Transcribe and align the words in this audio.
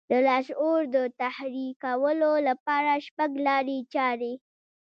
د 0.09 0.13
لاشعور 0.27 0.81
د 0.95 0.97
تحريکولو 1.21 2.31
لپاره 2.47 2.91
شپږ 3.07 3.29
لارې 3.47 3.77
چارې 3.93 4.33
دي. 4.33 4.33